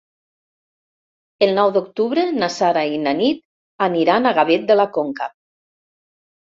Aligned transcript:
El 1.47 1.53
nou 1.59 1.73
d'octubre 1.75 2.25
na 2.39 2.51
Sara 2.57 2.85
i 2.95 2.99
na 3.05 3.15
Nit 3.23 3.45
aniran 3.91 4.27
a 4.33 4.37
Gavet 4.43 4.69
de 4.73 4.81
la 4.83 4.93
Conca. 4.99 5.35